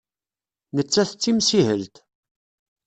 Nettat 0.75 1.11
d 1.15 1.17
timsihelt. 1.21 1.95